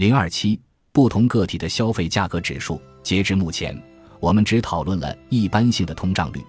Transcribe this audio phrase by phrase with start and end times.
[0.00, 0.58] 零二七，
[0.92, 2.80] 不同个体的消费价格指数。
[3.02, 3.78] 截至目前，
[4.18, 6.40] 我们只讨论了一般性的通胀率。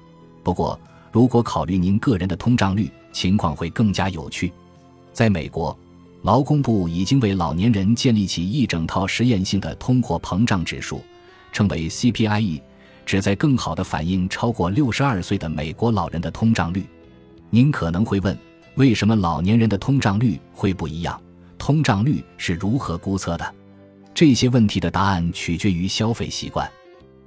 [0.42, 0.80] 不过，
[1.12, 4.54] 如果考虑您个人的通胀率，情况会更加有趣。
[5.12, 5.78] 在美国，
[6.22, 11.02] 劳工部已经为老年人建立起一整套实验性的通货膨胀指数，
[11.52, 12.62] 称为 CPIE，
[13.06, 16.86] 旨在更好地反映超过六十二岁的美国老人的通胀率。
[17.50, 18.38] 您可能会问，
[18.76, 21.22] 为什么老年人的通胀率会不一样？
[21.62, 23.54] 通胀率是如何估测的？
[24.16, 26.68] 这些问题的答案取决于消费习惯。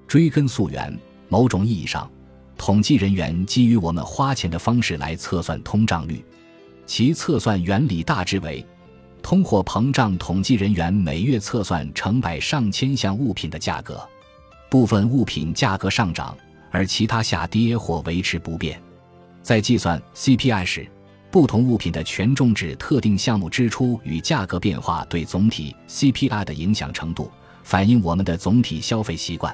[0.09, 0.93] 追根溯源，
[1.29, 2.11] 某种意义上，
[2.59, 6.25] 统计人员基于我们花钱的方式来测算通胀率。
[6.85, 8.67] 其测算原理大致为：
[9.23, 14.05] 通货膨胀统计人员每月测算成百上千项物品的价格，
[14.69, 16.37] 部分物品价格上涨，
[16.73, 18.83] 而其他下跌或维持不变。
[19.45, 20.89] 在计算 CPI 时，
[21.35, 27.29] 不同物品的权重指特定项目支出与价格变化对总体 CPI 的影响程度，
[27.65, 29.53] 反映我们的总体消费习惯。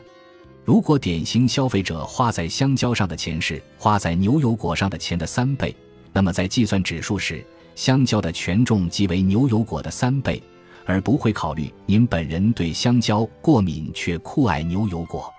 [0.62, 5.74] 如果典型消费者花在香蕉上的钱是花在牛油果上的钱的三倍。
[6.12, 7.42] 那么，在计算指数时，
[7.74, 10.42] 香蕉的权重即为牛油果的三倍，
[10.84, 15.32] 而不会考虑您本人对香蕉过敏却酷爱牛油果。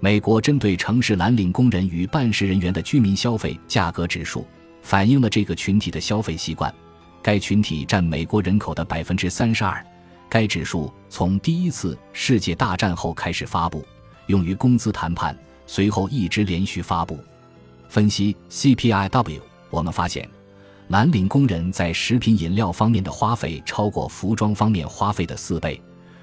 [0.00, 4.44] 美国针对城市蓝领工人与办事人员的居民消费价格指数，
[4.86, 6.72] 反映了这个群体的消费习惯。
[7.20, 9.84] 该群体占美国人口的百分之三十二。
[10.28, 13.84] 该指数从第一次世界大战后开始发布，
[14.26, 17.18] 用于工资谈判，随后一直连续发布。
[17.88, 19.40] 分析 CPIW。
[19.70, 20.28] 我们发现，
[20.86, 25.82] 蓝领工人在食品饮料方面的花费超过服装方面花费的四倍，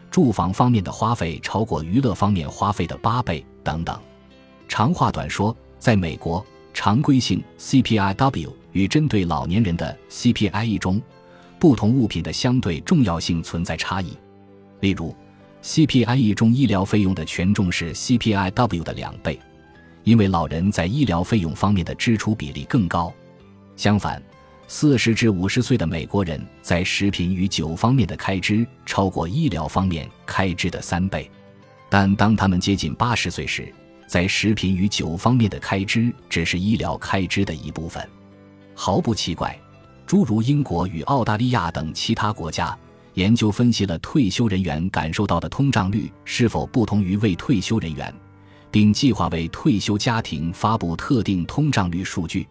[0.10, 4.00] 住房方面的花费超过娱乐方面花费的八倍等等。
[4.70, 6.44] 长话短说，在美国，
[6.74, 11.02] 常规性 CPIW 与针对老年人的 CPIE 中，
[11.60, 14.18] 不同物品的相对重要性存在差异。
[14.80, 15.16] 例如
[15.62, 19.40] ，CPIE 中医疗费用的权重是 CPIW 的两倍，
[20.04, 23.14] 因为老人在医疗费用方面的支出比例更高。
[23.78, 24.22] 相反，
[24.68, 31.30] 四十至五十岁的美国人在食品与酒方面的开支超过医疗方面开支的三倍，
[31.90, 33.72] 但当他们接近八十岁时，
[34.14, 38.08] 在食品与酒方面的开支只是医疗开支的一部分。
[38.76, 39.60] 毫不奇怪，
[40.06, 42.78] 诸如英国与澳大利亚等其他国家，
[43.16, 48.14] 研究分析了退休人员感受到的通胀率是否不同于未退休人员，
[48.70, 52.48] 并计划为退休家庭发布特定通胀率数据。